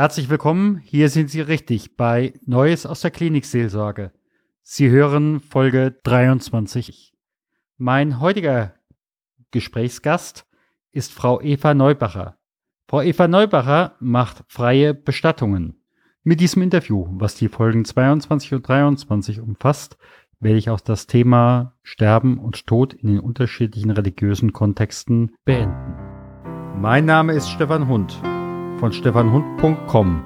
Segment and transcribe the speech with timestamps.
[0.00, 4.12] Herzlich willkommen, hier sind Sie richtig bei Neues aus der Klinikseelsorge.
[4.62, 7.12] Sie hören Folge 23.
[7.76, 8.72] Mein heutiger
[9.50, 10.46] Gesprächsgast
[10.90, 12.38] ist Frau Eva Neubacher.
[12.88, 15.82] Frau Eva Neubacher macht freie Bestattungen.
[16.22, 19.98] Mit diesem Interview, was die Folgen 22 und 23 umfasst,
[20.38, 25.94] werde ich auch das Thema Sterben und Tod in den unterschiedlichen religiösen Kontexten beenden.
[26.80, 28.18] Mein Name ist Stefan Hund
[28.80, 30.24] von stefanhund.com,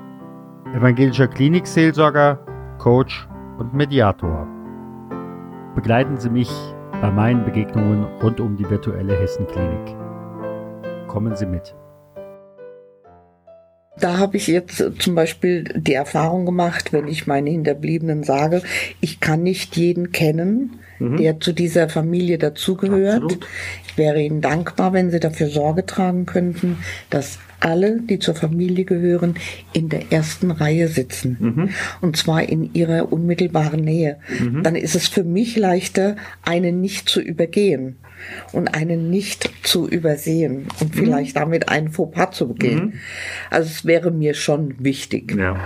[0.77, 2.38] evangelischer Klinikseelsorger,
[2.78, 3.28] Coach
[3.59, 4.47] und Mediator.
[5.74, 6.51] Begleiten Sie mich
[7.02, 9.97] bei meinen Begegnungen rund um die virtuelle Hessenklinik.
[11.09, 11.75] Kommen Sie mit.
[14.01, 18.62] Da habe ich jetzt zum Beispiel die Erfahrung gemacht, wenn ich meine Hinterbliebenen sage,
[19.01, 21.17] ich kann nicht jeden kennen, mhm.
[21.19, 23.39] der zu dieser Familie dazugehört.
[23.87, 26.79] Ich wäre Ihnen dankbar, wenn Sie dafür Sorge tragen könnten,
[27.11, 29.37] dass alle, die zur Familie gehören,
[29.73, 31.37] in der ersten Reihe sitzen.
[31.41, 31.70] Mhm.
[32.01, 34.19] Und zwar in ihrer unmittelbaren Nähe.
[34.41, 34.62] Mhm.
[34.62, 37.97] Dann ist es für mich leichter, einen nicht zu übergehen
[38.53, 40.98] und einen nicht zu übersehen und mhm.
[40.98, 42.86] vielleicht damit einen Fauxpas zu begehen.
[42.86, 42.92] Mhm.
[43.50, 45.34] Also es wäre mir schon wichtig.
[45.36, 45.56] Ja.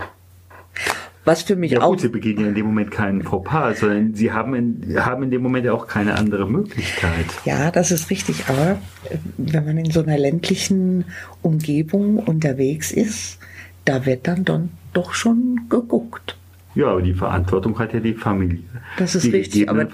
[1.25, 1.91] Was für mich ja, auch.
[1.91, 5.43] Gut, sie begegnen in dem Moment keinen Fauxpas, sondern sie haben in, haben in dem
[5.43, 7.27] Moment ja auch keine andere Möglichkeit.
[7.45, 8.45] Ja, das ist richtig.
[8.49, 8.79] Aber
[9.11, 11.05] äh, wenn man in so einer ländlichen
[11.43, 13.39] Umgebung unterwegs ist,
[13.85, 16.39] da wird dann, dann doch schon geguckt.
[16.79, 18.63] Ja, aber die Verantwortung hat ja die Familie.
[18.99, 19.69] Das ist die richtig.
[19.69, 19.85] Aber,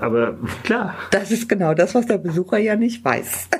[0.00, 0.94] aber klar.
[1.10, 3.50] Das ist genau das, was der Besucher ja nicht weiß.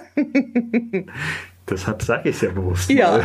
[1.69, 2.89] Deshalb sage ich es ja bewusst.
[2.89, 3.21] Ja.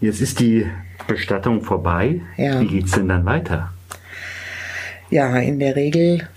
[0.00, 0.64] Jetzt ist die
[1.08, 2.20] Bestattung vorbei.
[2.36, 2.60] Ja.
[2.60, 3.72] Wie geht es denn dann weiter?
[5.10, 6.28] Ja, in der Regel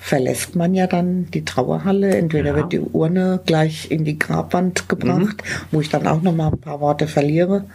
[0.00, 2.16] verlässt man ja dann die Trauerhalle.
[2.16, 2.56] Entweder ja.
[2.56, 5.66] wird die Urne gleich in die Grabwand gebracht, mhm.
[5.70, 7.66] wo ich dann auch noch mal ein paar Worte verliere.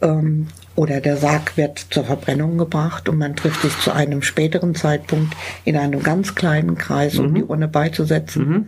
[0.00, 0.46] Ähm,
[0.76, 5.34] oder der Sarg wird zur Verbrennung gebracht und man trifft sich zu einem späteren Zeitpunkt
[5.64, 7.34] in einem ganz kleinen Kreis, um mhm.
[7.34, 8.48] die Urne beizusetzen.
[8.48, 8.66] Mhm.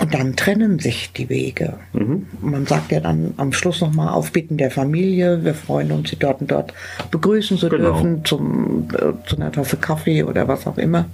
[0.00, 1.74] Und dann trennen sich die Wege.
[1.92, 2.26] Mhm.
[2.40, 6.40] Man sagt ja dann am Schluss nochmal aufbieten der Familie, wir freuen uns, sie dort
[6.40, 6.72] und dort
[7.10, 7.92] begrüßen zu genau.
[7.92, 11.06] dürfen, zum, äh, zu einer Tasse Kaffee oder was auch immer.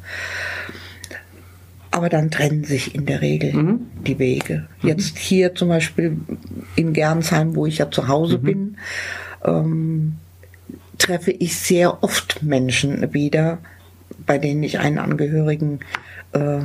[1.90, 3.80] Aber dann trennen sich in der Regel mhm.
[4.06, 4.66] die Wege.
[4.82, 4.88] Mhm.
[4.88, 6.18] Jetzt hier zum Beispiel
[6.76, 8.42] in Gernsheim, wo ich ja zu Hause mhm.
[8.42, 8.76] bin,
[9.44, 10.14] ähm,
[10.98, 13.58] treffe ich sehr oft Menschen wieder,
[14.26, 15.80] bei denen ich einen Angehörigen
[16.32, 16.60] äh,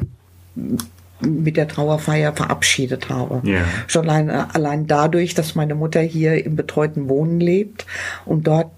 [1.22, 3.42] mit der Trauerfeier verabschiedet habe.
[3.46, 3.66] Yeah.
[3.88, 7.86] Schon allein, allein dadurch, dass meine Mutter hier im betreuten Wohnen lebt
[8.26, 8.72] und dort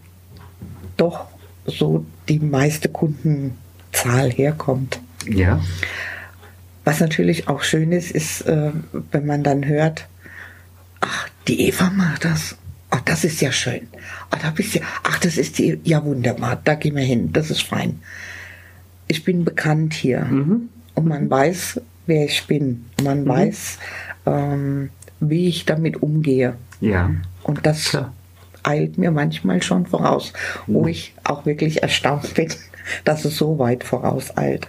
[0.98, 1.26] doch
[1.66, 5.00] so die meiste Kundenzahl herkommt.
[5.28, 5.62] Ja.
[6.84, 8.72] Was natürlich auch schön ist, ist, äh,
[9.12, 10.08] wenn man dann hört,
[11.00, 12.56] ach, die Eva macht das.
[12.90, 13.88] Ach, das ist ja schön.
[14.32, 17.52] Ach, da bist ja, ach, das ist die, ja wunderbar, da gehen wir hin, das
[17.52, 18.02] ist fein.
[19.08, 20.26] Ich bin bekannt hier.
[20.26, 20.70] Mhm.
[20.94, 21.80] Und man weiß,
[22.12, 22.86] wer ich bin.
[23.02, 23.30] Man mhm.
[23.30, 23.80] weiß,
[24.26, 24.90] ähm,
[25.22, 26.56] wie ich damit umgehe.
[26.82, 27.10] Ja.
[27.44, 28.14] Und das Klar.
[28.64, 30.34] eilt mir manchmal schon voraus,
[30.68, 30.90] wo mhm.
[30.90, 32.50] ich auch wirklich erstaunt bin,
[33.06, 34.68] dass es so weit voraus eilt.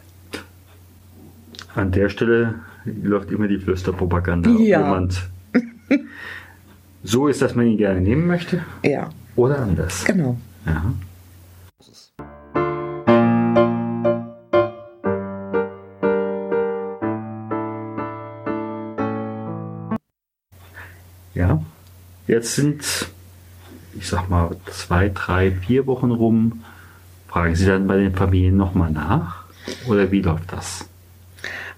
[1.75, 2.55] An der Stelle
[2.85, 4.51] läuft immer die Flüsterpropaganda.
[4.51, 4.85] Ja.
[4.85, 5.29] Jemand
[7.03, 8.63] so ist, dass man ihn gerne nehmen möchte.
[8.85, 9.11] Ja.
[9.35, 10.05] Oder anders.
[10.05, 10.37] Genau.
[10.67, 10.93] Ja.
[22.27, 22.85] Jetzt sind,
[23.99, 26.65] ich sag mal, zwei, drei, vier Wochen rum.
[27.29, 29.45] Fragen Sie dann bei den Familien nochmal nach?
[29.87, 30.87] Oder wie läuft das?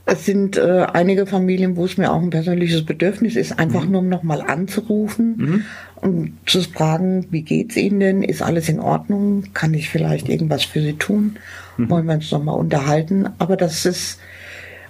[0.07, 3.91] Es sind äh, einige Familien, wo es mir auch ein persönliches Bedürfnis ist, einfach mhm.
[3.91, 5.65] nur noch mal anzurufen mhm.
[5.97, 8.23] und zu fragen, wie geht's Ihnen denn?
[8.23, 9.45] Ist alles in Ordnung?
[9.55, 11.37] Kann ich vielleicht irgendwas für Sie tun?
[11.79, 11.89] Mhm.
[11.89, 13.31] Wollen wir uns noch mal unterhalten?
[13.39, 14.19] Aber das ist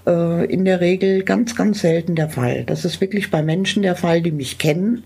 [0.06, 2.65] äh, in der Regel ganz, ganz selten der Fall.
[2.65, 5.05] Das ist wirklich bei Menschen der Fall, die mich kennen,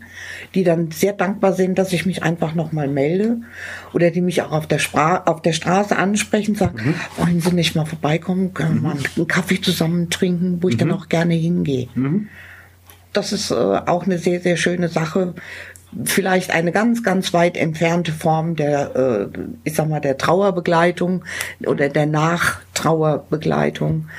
[0.55, 3.39] die dann sehr dankbar sind, dass ich mich einfach nochmal melde
[3.93, 6.95] oder die mich auch auf der, Spra auf der Straße ansprechen, sagen, mhm.
[7.17, 8.83] wollen Sie nicht mal vorbeikommen, können wir mhm.
[8.83, 10.95] mal einen Kaffee zusammen trinken, wo ich dann mhm.
[10.95, 11.89] auch gerne hingehe.
[11.95, 12.29] Mhm.
[13.13, 15.35] Das ist äh, auch eine sehr, sehr schöne Sache,
[16.05, 19.29] vielleicht eine ganz, ganz weit entfernte Form der, äh,
[19.65, 21.25] ich sag mal, der Trauerbegleitung
[21.67, 24.11] oder der Nachtrauerbegleitung.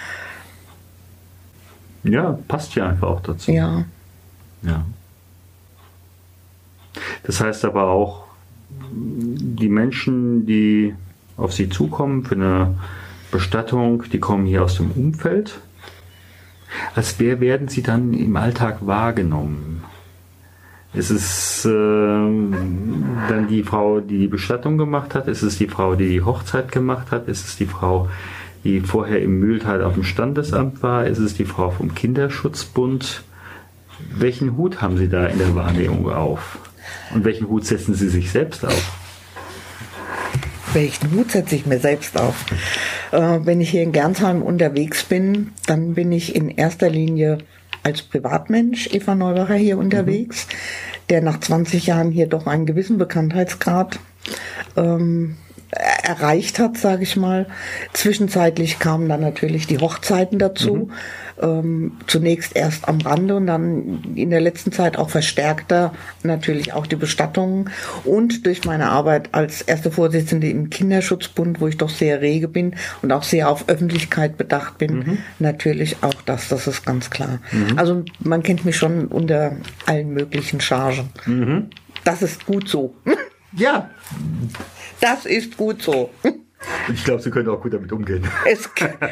[2.04, 3.52] Ja, passt ja einfach auch dazu.
[3.52, 3.86] Ja.
[4.62, 4.86] Ja.
[7.24, 8.26] Das heißt aber auch,
[8.92, 10.96] die Menschen, die
[11.38, 12.76] auf Sie zukommen für eine
[13.32, 15.60] Bestattung, die kommen hier aus dem Umfeld.
[16.96, 19.84] Als wer werden Sie dann im Alltag wahrgenommen?
[20.94, 25.28] Ist es äh, dann die Frau, die die Bestattung gemacht hat?
[25.28, 27.28] Ist es die Frau, die die Hochzeit gemacht hat?
[27.28, 28.10] Ist es die Frau,
[28.64, 31.06] die vorher im Mühltal auf dem Standesamt war?
[31.06, 33.24] Ist es die Frau vom Kinderschutzbund?
[34.14, 36.60] Welchen Hut haben Sie da in der Wahrnehmung auf?
[37.14, 39.00] Und welchen Hut setzen Sie sich selbst auf?
[40.74, 42.46] Welchen Hut setze ich mir selbst auf?
[43.12, 47.40] Äh, wenn ich hier in Gernsheim unterwegs bin, dann bin ich in erster Linie
[47.82, 51.08] als Privatmensch Eva Neubacher hier unterwegs, mhm.
[51.10, 54.00] der nach 20 Jahren hier doch einen gewissen Bekanntheitsgrad
[54.76, 55.38] ähm,
[56.10, 57.46] erreicht hat, sage ich mal.
[57.94, 60.76] Zwischenzeitlich kamen dann natürlich die Hochzeiten dazu.
[60.76, 60.92] Mhm.
[61.42, 66.86] Ähm, zunächst erst am Rande und dann in der letzten Zeit auch verstärkter natürlich auch
[66.86, 67.70] die Bestattungen
[68.04, 72.76] und durch meine Arbeit als erste Vorsitzende im Kinderschutzbund, wo ich doch sehr rege bin
[73.02, 75.18] und auch sehr auf Öffentlichkeit bedacht bin, mhm.
[75.38, 77.40] natürlich auch das, das ist ganz klar.
[77.52, 77.78] Mhm.
[77.78, 79.56] Also man kennt mich schon unter
[79.86, 81.10] allen möglichen Chargen.
[81.26, 81.70] Mhm.
[82.04, 82.96] Das ist gut so.
[83.54, 83.90] Ja.
[85.02, 86.10] Das ist gut so.
[86.24, 88.28] Und ich glaube, Sie können auch gut damit umgehen.
[88.46, 88.70] Es,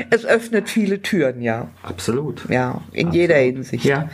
[0.09, 1.69] es öffnet viele Türen, ja.
[1.81, 2.43] Absolut.
[2.49, 3.13] Ja, in Absolut.
[3.13, 3.85] jeder Hinsicht.
[3.85, 4.09] Ja.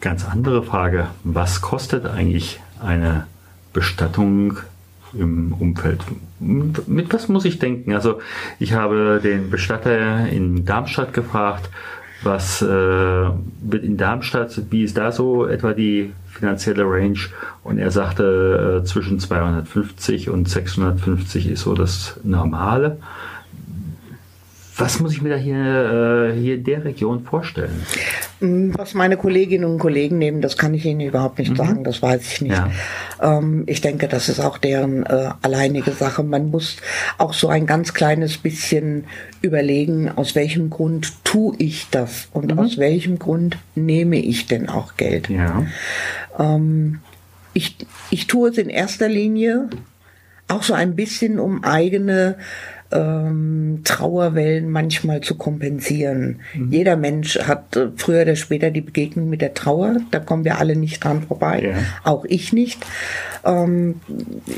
[0.00, 1.08] Ganz andere Frage.
[1.24, 3.26] Was kostet eigentlich eine
[3.72, 4.58] Bestattung
[5.14, 6.00] im Umfeld.
[6.38, 7.92] Mit was muss ich denken?
[7.92, 8.20] Also
[8.58, 11.68] ich habe den Bestatter in Darmstadt gefragt,
[12.22, 17.18] was äh, wird in Darmstadt, wie ist da so etwa die finanzielle Range?
[17.64, 22.98] Und er sagte, äh, zwischen 250 und 650 ist so das Normale.
[24.80, 27.82] Was muss ich mir da hier, äh, hier in der Region vorstellen?
[28.40, 31.56] Mm, was meine Kolleginnen und Kollegen nehmen, das kann ich Ihnen überhaupt nicht mhm.
[31.56, 32.52] sagen, das weiß ich nicht.
[32.52, 32.70] Ja.
[33.20, 36.22] Ähm, ich denke, das ist auch deren äh, alleinige Sache.
[36.22, 36.78] Man muss
[37.18, 39.04] auch so ein ganz kleines bisschen
[39.42, 42.58] überlegen, aus welchem Grund tue ich das und mhm.
[42.58, 45.28] aus welchem Grund nehme ich denn auch Geld.
[45.28, 45.66] Ja.
[46.38, 47.00] Ähm,
[47.52, 47.76] ich,
[48.10, 49.68] ich tue es in erster Linie
[50.48, 52.36] auch so ein bisschen um eigene
[52.92, 56.40] ähm, Trauerwellen manchmal zu kompensieren.
[56.54, 56.72] Mhm.
[56.72, 59.96] Jeder Mensch hat äh, früher oder später die Begegnung mit der Trauer.
[60.10, 61.62] Da kommen wir alle nicht dran vorbei.
[61.62, 61.74] Ja.
[62.02, 62.84] Auch ich nicht.
[63.44, 64.00] Ähm,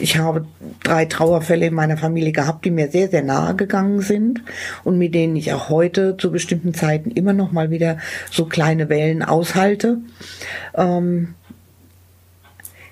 [0.00, 0.46] ich habe
[0.82, 4.42] drei Trauerfälle in meiner Familie gehabt, die mir sehr, sehr nahe gegangen sind
[4.84, 7.98] und mit denen ich auch heute zu bestimmten Zeiten immer noch mal wieder
[8.30, 9.98] so kleine Wellen aushalte.
[10.74, 11.34] Ähm,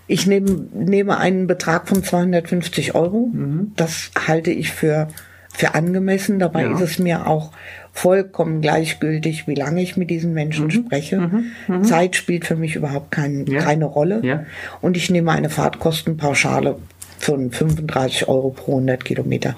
[0.06, 3.30] ich nehme, nehme einen Betrag von 250 Euro.
[3.32, 3.72] Mhm.
[3.76, 5.08] Das halte ich für
[5.52, 6.38] für angemessen.
[6.38, 6.74] Dabei ja.
[6.74, 7.52] ist es mir auch
[7.92, 10.70] vollkommen gleichgültig, wie lange ich mit diesen Menschen mhm.
[10.70, 11.18] spreche.
[11.18, 11.44] Mhm.
[11.68, 11.84] Mhm.
[11.84, 13.62] Zeit spielt für mich überhaupt kein, ja.
[13.62, 14.20] keine Rolle.
[14.24, 14.44] Ja.
[14.80, 16.76] Und ich nehme eine Fahrtkostenpauschale
[17.18, 19.56] von 35 Euro pro 100 Kilometer.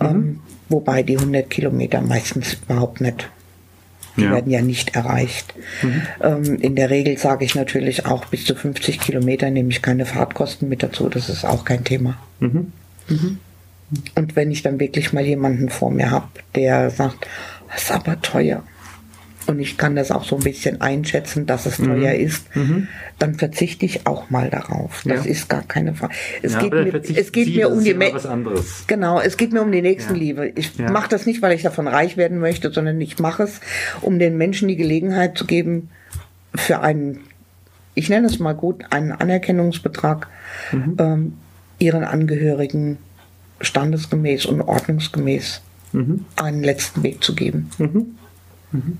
[0.00, 0.06] Mhm.
[0.06, 3.28] Ähm, wobei die 100 Kilometer meistens überhaupt nicht
[4.16, 4.32] die ja.
[4.32, 5.54] werden ja nicht erreicht.
[5.82, 6.02] Mhm.
[6.22, 10.06] Ähm, in der Regel sage ich natürlich auch bis zu 50 Kilometer nehme ich keine
[10.06, 11.08] Fahrtkosten mit dazu.
[11.08, 12.16] Das ist auch kein Thema.
[12.40, 12.72] Mhm.
[13.08, 13.38] Mhm.
[14.14, 17.26] Und wenn ich dann wirklich mal jemanden vor mir habe, der sagt,
[17.68, 18.62] das ist aber teuer,
[19.46, 22.20] und ich kann das auch so ein bisschen einschätzen, dass es teuer mhm.
[22.20, 22.88] ist, mhm.
[23.18, 25.02] dann verzichte ich auch mal darauf.
[25.04, 25.30] Das ja.
[25.30, 26.14] ist gar keine Frage.
[26.42, 28.84] Es ja, geht mir, es geht mir um die was anderes.
[28.86, 30.46] Genau, es geht mir um die Nächstenliebe.
[30.46, 30.52] Ja.
[30.56, 33.60] Ich mache das nicht, weil ich davon reich werden möchte, sondern ich mache es,
[34.02, 35.90] um den Menschen die Gelegenheit zu geben,
[36.54, 37.20] für einen,
[37.94, 40.28] ich nenne es mal gut, einen Anerkennungsbetrag
[40.72, 40.96] mhm.
[40.98, 41.32] ähm,
[41.78, 42.98] ihren Angehörigen
[43.60, 46.24] standesgemäß und ordnungsgemäß mhm.
[46.36, 47.70] einen letzten Weg zu geben.
[47.78, 48.16] Mhm.
[48.72, 48.98] Mhm.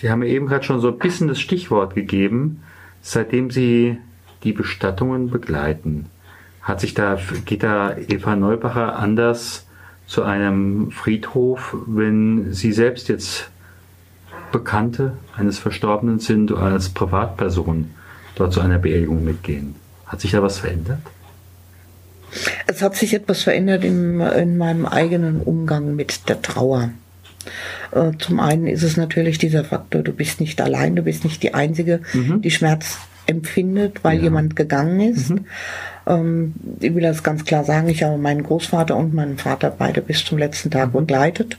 [0.00, 2.62] Sie haben eben gerade schon so ein bisschen das Stichwort gegeben,
[3.02, 3.98] seitdem Sie
[4.44, 6.06] die Bestattungen begleiten.
[6.62, 9.66] Hat sich da, geht da Eva Neubacher anders
[10.10, 13.48] zu einem Friedhof, wenn Sie selbst jetzt
[14.50, 17.90] Bekannte eines Verstorbenen sind oder als Privatperson
[18.34, 19.76] dort zu einer Beerdigung mitgehen?
[20.06, 20.98] Hat sich da was verändert?
[22.66, 26.90] Es hat sich etwas verändert in, in meinem eigenen Umgang mit der Trauer.
[27.92, 31.40] Äh, zum einen ist es natürlich dieser Faktor, du bist nicht allein, du bist nicht
[31.44, 32.42] die Einzige, mhm.
[32.42, 34.24] die Schmerz empfindet, weil ja.
[34.24, 35.30] jemand gegangen ist.
[35.30, 35.46] Mhm.
[36.06, 40.02] Ähm, ich will das ganz klar sagen, ich habe meinen Großvater und meinen Vater beide
[40.02, 40.98] bis zum letzten Tag mhm.
[41.00, 41.58] begleitet.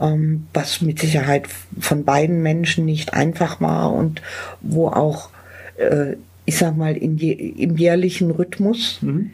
[0.00, 1.46] ähm, was mit Sicherheit
[1.80, 4.22] von beiden Menschen nicht einfach war und
[4.60, 5.30] wo auch,
[5.76, 9.32] äh, ich sag mal, in je, im jährlichen Rhythmus mhm.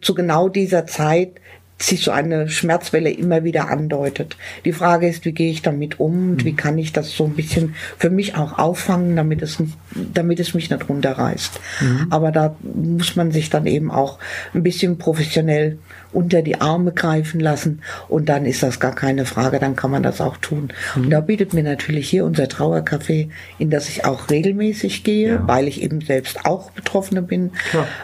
[0.00, 1.32] zu genau dieser Zeit
[1.78, 4.36] sich so eine Schmerzwelle immer wieder andeutet.
[4.64, 6.56] Die Frage ist, wie gehe ich damit um und wie mhm.
[6.56, 9.74] kann ich das so ein bisschen für mich auch auffangen, damit es nicht,
[10.14, 11.60] damit es mich nicht runterreißt.
[11.80, 12.06] Mhm.
[12.08, 14.18] Aber da muss man sich dann eben auch
[14.54, 15.78] ein bisschen professionell
[16.12, 20.02] unter die Arme greifen lassen und dann ist das gar keine Frage, dann kann man
[20.02, 20.72] das auch tun.
[20.94, 21.04] Mhm.
[21.04, 23.28] Und da bietet mir natürlich hier unser Trauercafé,
[23.58, 25.46] in das ich auch regelmäßig gehe, ja.
[25.46, 27.50] weil ich eben selbst auch Betroffene bin,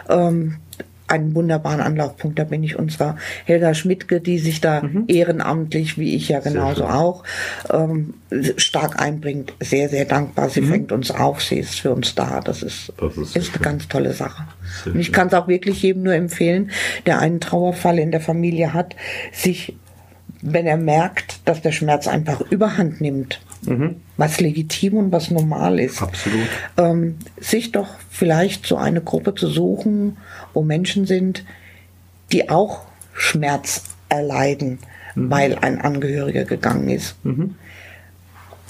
[0.09, 0.57] ähm,
[1.13, 2.39] einen wunderbaren Anlaufpunkt.
[2.39, 5.05] Da bin ich unserer Helga Schmidtke, die sich da mhm.
[5.07, 7.23] ehrenamtlich, wie ich ja genauso auch,
[7.71, 8.15] ähm,
[8.57, 10.49] stark einbringt, sehr, sehr dankbar.
[10.49, 10.69] Sie mhm.
[10.69, 12.41] fängt uns auf, sie ist für uns da.
[12.41, 14.43] Das ist, das ist, ist eine ganz tolle Sache.
[14.83, 16.71] Sehr Und ich kann es auch wirklich jedem nur empfehlen,
[17.05, 18.95] der einen Trauerfall in der Familie hat,
[19.31, 19.75] sich
[20.43, 23.95] wenn er merkt, dass der Schmerz einfach überhand nimmt, mhm.
[24.17, 26.47] was legitim und was normal ist, Absolut.
[26.77, 30.17] Ähm, sich doch vielleicht so eine Gruppe zu suchen,
[30.53, 31.45] wo Menschen sind,
[32.33, 32.81] die auch
[33.13, 34.79] Schmerz erleiden,
[35.15, 35.31] mhm.
[35.31, 37.15] weil ein Angehöriger gegangen ist.
[37.23, 37.55] Mhm.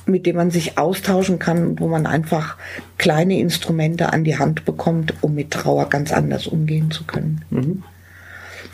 [0.06, 2.58] mit dem man sich austauschen kann, wo man einfach
[2.98, 7.46] kleine Instrumente an die Hand bekommt, um mit Trauer ganz anders umgehen zu können.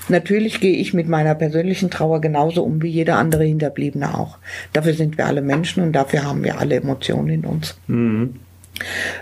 [0.08, 4.38] Natürlich gehe ich mit meiner persönlichen Trauer genauso um wie jeder andere Hinterbliebene auch.
[4.74, 7.77] Dafür sind wir alle Menschen und dafür haben wir alle Emotionen in uns.
[7.88, 8.36] Mhm.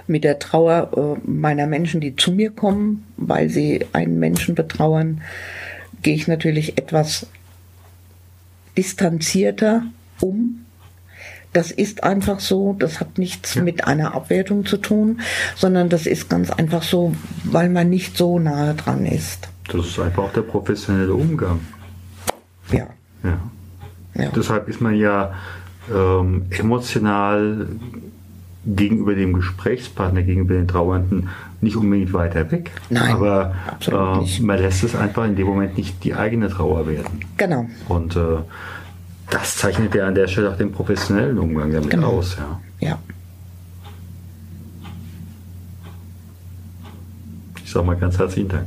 [0.05, 5.21] Mit der Trauer äh, meiner Menschen, die zu mir kommen, weil sie einen Menschen betrauern,
[6.03, 7.27] gehe ich natürlich etwas
[8.77, 9.83] distanzierter
[10.21, 10.66] um.
[11.57, 13.63] Das ist einfach so, das hat nichts ja.
[13.63, 15.21] mit einer Abwertung zu tun,
[15.55, 19.49] sondern das ist ganz einfach so, weil man nicht so nahe dran ist.
[19.67, 21.61] Das ist einfach auch der professionelle Umgang.
[22.71, 22.85] Ja.
[23.23, 23.39] ja.
[24.13, 24.29] ja.
[24.35, 25.33] Deshalb ist man ja
[25.91, 27.65] ähm, emotional
[28.67, 32.69] gegenüber dem Gesprächspartner, gegenüber den Trauernden nicht unbedingt weiter weg.
[32.91, 33.55] Nein, aber
[33.87, 37.25] äh, man lässt es einfach in dem Moment nicht die eigene Trauer werden.
[37.37, 37.65] Genau.
[37.87, 38.43] Und äh,
[39.29, 42.07] das zeichnet ja an der Stelle auch den professionellen Umgang damit genau.
[42.07, 42.37] aus.
[42.37, 42.61] Ja.
[42.79, 42.99] ja.
[47.63, 48.65] Ich sage mal ganz herzlichen Dank.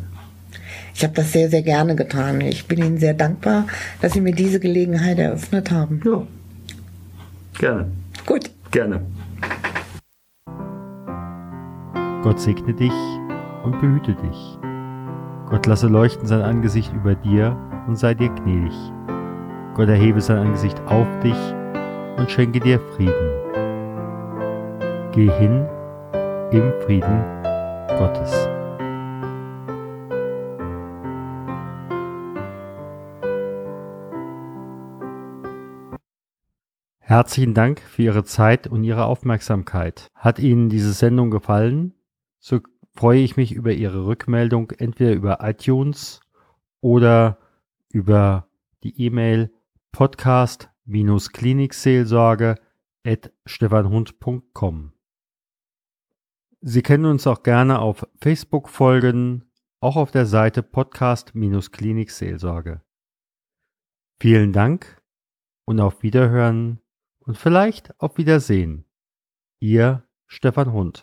[0.94, 2.42] Ich habe das sehr, sehr gerne getan.
[2.42, 3.66] Ich bin Ihnen sehr dankbar,
[4.02, 6.02] dass Sie mir diese Gelegenheit eröffnet haben.
[6.04, 6.26] Ja.
[7.58, 7.90] Gerne.
[8.26, 8.50] Gut.
[8.70, 9.00] Gerne.
[12.22, 12.92] Gott segne dich
[13.64, 14.58] und behüte dich.
[15.48, 17.56] Gott lasse leuchten sein Angesicht über dir
[17.88, 18.74] und sei dir gnädig.
[19.80, 21.54] Gott erhebe sein Angesicht auf dich
[22.18, 23.14] und schenke dir Frieden.
[25.12, 25.66] Geh hin
[26.52, 27.24] im Frieden
[27.96, 28.30] Gottes.
[36.98, 40.08] Herzlichen Dank für Ihre Zeit und Ihre Aufmerksamkeit.
[40.14, 41.94] Hat Ihnen diese Sendung gefallen?
[42.38, 42.60] So
[42.92, 46.20] freue ich mich über Ihre Rückmeldung entweder über iTunes
[46.82, 47.38] oder
[47.88, 48.46] über
[48.82, 49.50] die E-Mail
[49.92, 52.56] podcast-klinikseelsorge
[53.04, 54.92] at stefanhund.com.
[56.62, 62.82] Sie können uns auch gerne auf Facebook folgen, auch auf der Seite Podcast-Klinikseelsorge.
[64.20, 65.02] Vielen Dank
[65.64, 66.82] und auf Wiederhören
[67.20, 68.84] und vielleicht auf Wiedersehen.
[69.60, 70.98] Ihr Stefan Hund.